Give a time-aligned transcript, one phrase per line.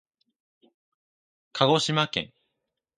[1.53, 2.33] かごしまけん